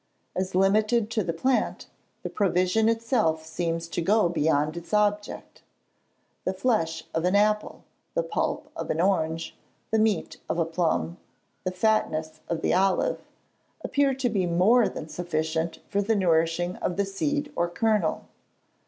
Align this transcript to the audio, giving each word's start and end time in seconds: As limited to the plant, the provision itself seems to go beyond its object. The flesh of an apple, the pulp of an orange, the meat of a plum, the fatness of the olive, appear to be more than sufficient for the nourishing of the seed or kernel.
As 0.35 0.55
limited 0.55 1.11
to 1.11 1.23
the 1.23 1.31
plant, 1.31 1.85
the 2.23 2.29
provision 2.31 2.89
itself 2.89 3.45
seems 3.45 3.87
to 3.89 4.01
go 4.01 4.29
beyond 4.29 4.75
its 4.75 4.95
object. 4.95 5.61
The 6.43 6.55
flesh 6.55 7.03
of 7.13 7.23
an 7.23 7.35
apple, 7.35 7.83
the 8.15 8.23
pulp 8.23 8.71
of 8.75 8.89
an 8.89 8.99
orange, 8.99 9.55
the 9.91 9.99
meat 9.99 10.37
of 10.49 10.57
a 10.57 10.65
plum, 10.65 11.17
the 11.65 11.71
fatness 11.71 12.41
of 12.49 12.63
the 12.63 12.73
olive, 12.73 13.19
appear 13.81 14.15
to 14.15 14.27
be 14.27 14.47
more 14.47 14.89
than 14.89 15.07
sufficient 15.07 15.77
for 15.87 16.01
the 16.01 16.15
nourishing 16.15 16.77
of 16.77 16.97
the 16.97 17.05
seed 17.05 17.53
or 17.55 17.69
kernel. 17.69 18.25